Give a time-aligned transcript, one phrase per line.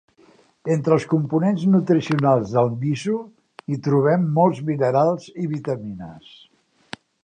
[0.75, 3.19] Entre els components nutricionals del miso
[3.75, 6.37] hi trobem molts minerals i vitamines.